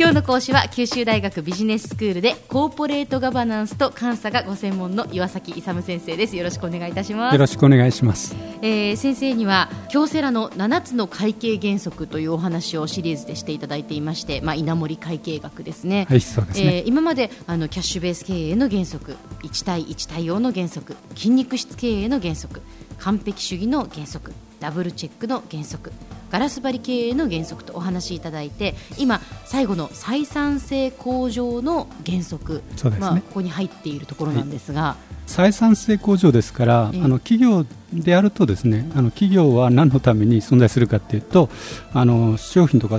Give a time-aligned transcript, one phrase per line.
[0.00, 6.38] 今日の講師は九州大学ビジネススクールでコーポレートガバナンスと監査がご専門の岩崎勇先生です。
[6.38, 7.34] よろしくお願いいたします。
[7.34, 16.76] よろしくお願いします、えー、先生には京セラの7つの会計原則というお話をシリーズでしていただいていまして、まあ、稲盛会計学ですね,、はいそうですね。
[16.76, 22.62] えー、今まであのキャッシュベース経営の原則1対1対応の原則筋肉質経営の原則
[23.00, 25.92] 完璧主義の原則ダブルチェックの原則
[26.30, 41.48] ガラス張り経営の原則とお話しいただいて今、最後の採算性向上の原則、ね、まあ、ここに入っているところなんですが、はい、採算性向上ですから、あの企業であるとですねあの企業は何のために存在するかというと
[41.92, 42.98] あの商品とか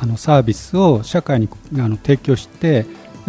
[0.00, 2.86] あのサービスを社会にあの提供して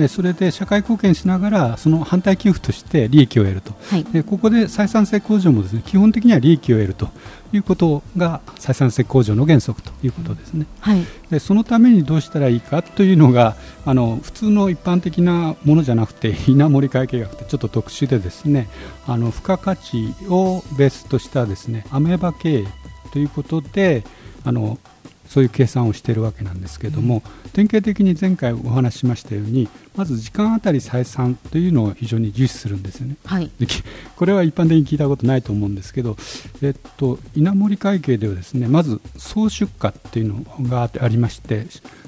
[0.09, 7.09] それで社会貢献しながらその反対給付として利益を得ると、はい、でここで採算性向上もですね基本的には利益を得ると
[7.53, 18.67] いうことが採算性向上の原則ということですね、はい、でそのためにどうしたらいいかというのがあの普通の一般的なものじゃなくて稲盛会計学ってちょっと特殊でですね
[19.07, 22.65] あの付加価値をベースとしたですねアメーバ経営
[23.13, 24.03] ということで
[24.43, 24.77] あの
[25.35, 33.51] そういう計算をしているわけなんですけれども、うん、典型的に前回お話ししましたようにまず時間あたり採算というのを非常に重視するんですよね、はい、
[34.15, 36.15] これは一般的に聞いたことないと思うんですけど、
[36.61, 41.65] えっと、稲盛会計ではですねまず総出荷っていうのがありまして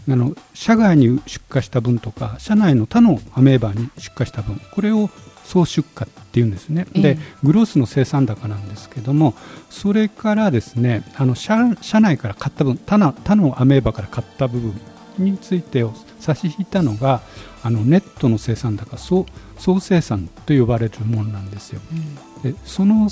[0.07, 5.09] あの社外に出荷した分とか社内の他のアメーバーに出荷した分これを
[5.43, 9.33] 総出荷っていうんですね、でグロースの生産高なんですけども
[9.71, 14.79] それからですねあの社社内から買った分他の他のアメーバから買った部分
[15.17, 17.21] についてを差し引いたのが
[17.63, 19.25] あのネットの生産高総
[19.57, 21.81] 総生産と呼ばれるものなんですよ。
[21.91, 23.09] うん、でその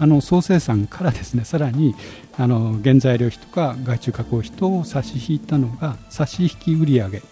[0.00, 1.94] あの総生産からですねさらに
[2.36, 7.22] あの原材料費とか外注加工費等を差し引いたのが差し引き売上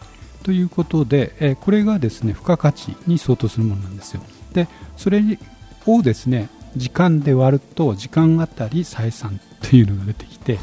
[0.44, 4.22] ということで、えこれがですね付加価値に相当するものなんですよ。
[4.52, 5.22] でそれ
[5.86, 10.58] をですね時間で割ると時間あたり採算というのが出てきて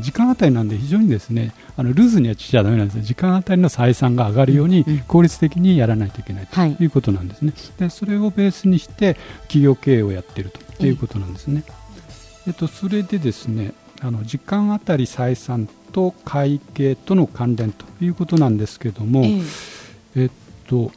[0.00, 11.64] 時間あたりなんで非常にですねあのルーズにはしちゃだめなんです時間あたりの採算が上がるように効率的にやらないといけないということなんですね、はい、でそれをベースにして企業経営をやっているということなんですね、
[12.46, 19.24] えっと、それでですねあの時間あたり採算と会計との関連ということなんですけども、
[20.16, 20.30] えっ
[20.66, 20.92] と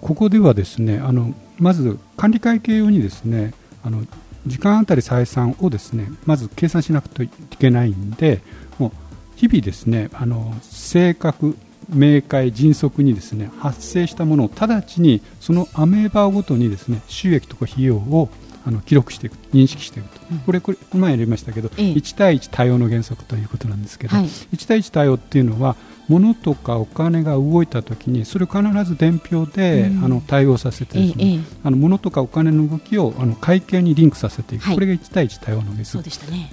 [0.00, 4.02] ここではですねあのまず管理会計用にですねあの
[4.46, 8.40] 時間あたり採算をですねまず計算しなくてはいけないんで
[8.78, 8.90] もう
[9.36, 11.56] 日々ですねあの正確
[11.88, 18.30] 明快迅速にですね発生したものを直ちにそのアメーバーごとにですね収益とか費用を
[18.66, 25.76] あの記録していく認識していくと、うん、これこれ前やりましたけど、ええ、1対1対応の原則ということなんですけど、はい、1対1対応っていうのは
[26.08, 36.48] 物とかお金が動いたときにそれを必ず伝票で、うん、あの対応させてですね、あの物とかお金の動きをあの会計にリンクさせていく、はい、これが1対1対応の原則そうでしたね、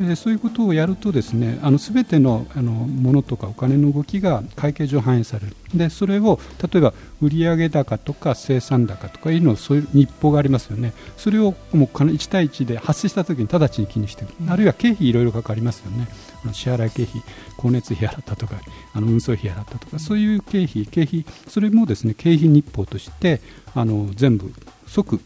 [0.00, 5.56] えそういうことをやるとですねあの全てのあの物とかお金の動きが会計上反映される。
[5.74, 10.92] でそれを例えば売上高とか生産高とかいうのそういう日報がありますよね。
[11.16, 16.08] それをもう1対1で発生したときに直ちに気にしていく、うん、あるいは経費いろいろかかりますよね
[16.52, 17.22] 支払い経費
[17.56, 18.56] 光熱費払ったとか
[18.94, 23.40] あの運送費払ったとかそういう経費経費それもですね経費日報として
[23.74, 24.52] あの全部
[24.86, 25.20] 即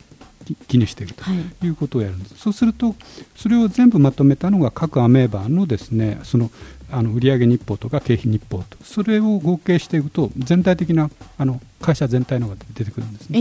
[0.69, 1.25] 記入していると
[1.67, 1.69] い。
[1.71, 2.95] うことをやるんです、はい、そうすると
[3.35, 6.51] それを全部まとめたのが各アメーバーのですねその
[6.91, 13.41] あの売上日報とか経費日報とそれを合計していくと全体的なあの会社全体のが出てくるんですね、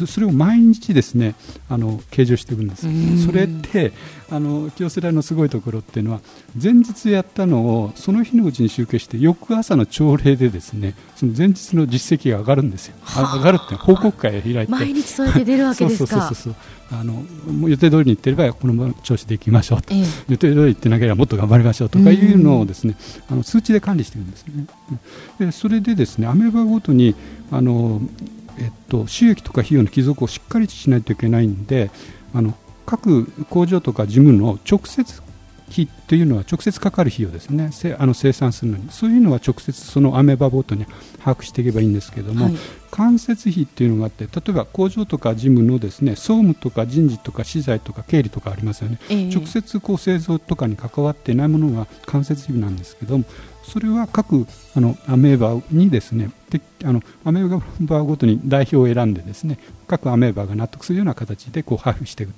[0.00, 1.34] えそれを毎日ですね
[1.68, 2.86] あの計上していくんです。
[3.26, 3.92] それって
[4.30, 6.20] あの清瀬大のすごいところっていうのは
[6.60, 12.96] 前日やったのをその日のうちに集計して翌朝の朝礼でですねその前日の実績が上がるんですよ。
[13.04, 14.66] 上がるって報告会を開いて。
[14.68, 16.06] 毎日そうやって出るわけですか？
[16.06, 16.54] そうそうそう
[16.92, 17.22] あの
[17.68, 22.96] 予定通りにいってればこの調子でいきましょうと、ええ、予定通りいってなければもっと頑張りましょうとかいうのをですね、
[23.30, 24.66] あの数値で管理しているんですね。
[25.38, 27.14] でそれでですねアメーバごとに
[27.50, 27.81] あの、
[28.58, 31.90] えっと、収益とか費用の帰属をしっかりしないといけないんで
[32.34, 35.22] あの各工場とか事務の直接
[35.70, 37.70] 費というのは直接かかる費用ですね。
[37.98, 38.90] あの生産するのに。
[38.90, 40.84] そういうのは直接そのアメーバボートに
[41.18, 42.54] 把握していけばいいんですけども、はい、
[42.90, 53.24] 間接費っていうのがあって例えば工場とか事務のですね総務とか人事とか資材とか経理とかありますよね、えー、直接こう製造とかに関わっていないものが間接費なんですけども
[53.64, 54.46] それは各
[54.76, 62.32] あのアメーバにですねであのアメーバごとに代表を選んでですね各アメーバが納得するような形でこう配布していく。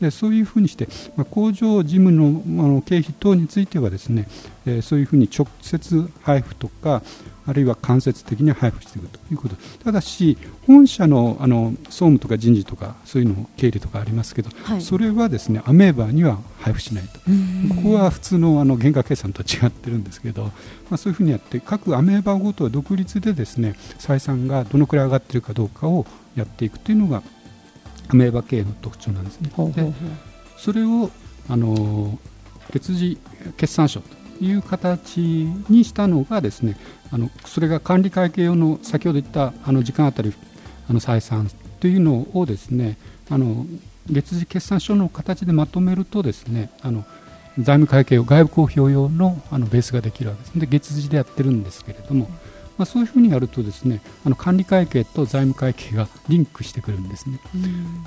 [0.00, 4.26] でそういうふうにして、まあ、工場事務のあの経費等についてはですね
[4.66, 7.02] えー、そういうふうに直接配布とか
[7.46, 9.56] あるいは間接的に配布していくということ。
[9.82, 17.18] ただし本社のあの総務とか人事とかそういうの経理とかありますけど、はい、それはですねアメーバには配布しないと。
[17.74, 20.50] ここは普通のあの原価計算とは違ってるんですけど、ま
[20.92, 23.59] あ、そういうふうにやって各アメーバごとは独立でですね
[23.98, 27.22] 採算がどのくらい上がっているかどうかをやっていくというのが
[28.08, 29.50] アメーバ経営の特徴なんですね。
[29.72, 29.92] で
[30.56, 31.10] それを
[31.48, 32.18] あの
[32.72, 33.18] 月次
[33.56, 34.08] 決算書と
[34.40, 35.18] いう形
[35.68, 36.76] にしたのがですね
[37.10, 40.32] あのそれが管理会計用の先ほど言ったあの時間あたり
[40.88, 42.96] あの採算というのをですね
[43.28, 43.66] あの
[44.08, 47.04] 月次決算書の形でまとめるとですねあの
[47.58, 52.28] 財務会計用外部公表用のあのベースができるわけですで月次でやってるんですけれども、
[52.80, 57.38] まあ、そういうふうにやるとですねあの管理会計と財務会計がリンクしてくるんですね。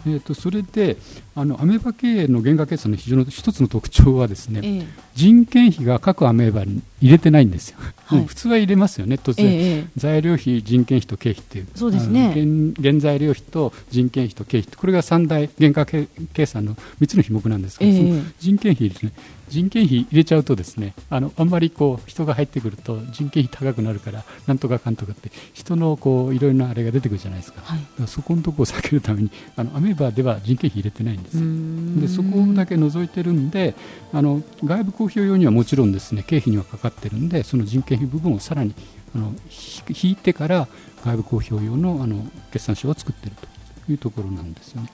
[0.06, 0.98] えーと、それで
[1.36, 12.31] あのアメーバ経営の原価決算の非常の一つの特徴はですね、えー、人件費が各アメーバに入れてないんですよ、はい、普通は入れますよね、突然、えー、材料費、人件費と経費っていう、そうですね。
[12.33, 16.07] 原原材料費と人件費と経費これが三大原価計
[16.45, 19.12] 算の3つの費目なんですけど、えー、人件費ですね、
[19.54, 31.44] 人件費入れちゃうとですねあのあんまりこう人が入ってくると人件費高くなるからなんとかかんとかって人のこういろいろなあれが出てくるじゃないですか,、はい、かそこのところを避けるためにあのアメーバでは人件費入れてないんですよ
[32.02, 33.74] でそこだけ除いてるんで
[34.12, 38.76] あの外部公表用にはもちろんですね経費にはかかってるんでその人件費部分をさらに
[39.16, 39.34] あの
[39.88, 40.68] 引いてから
[41.06, 43.38] 外部公表用のあの決算書を作っている
[43.86, 44.92] というところなんですよね。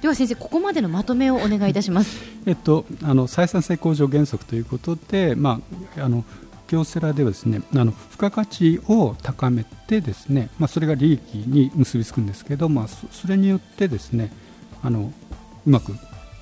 [0.00, 2.20] では先生ここまでのまとめをお願いいたします。
[2.46, 5.60] えっとあの採算性向上原則ということで、ま
[5.98, 6.24] ああの
[6.68, 14.30] 京セラではですねあの付加価値を高めてですね、まあ、それが利益に結びつくんですけど、まあ、それによってですね
[14.82, 15.12] あの
[15.66, 15.92] うまく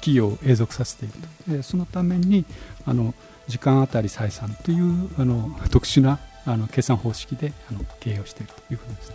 [0.00, 1.14] 企業を永続させていく
[1.50, 2.44] でそのために
[2.84, 3.14] あの
[3.48, 9.12] 時間あたり採算というあの特殊なあの計算方式であの経営をしているということです。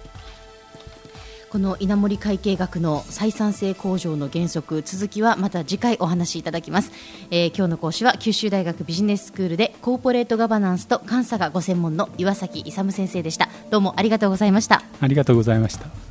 [1.52, 6.94] この稲森会計学の採算性向上の原則続きはまた次回お話しいただきます、
[7.30, 13.50] えー、今日の講師は九州大学ビジネススクールでコーポレートガバナンスと監査がご専門の岩崎勇先生でした。
[13.70, 14.82] どうもありがとうございました。
[15.02, 16.11] ありがとうございました。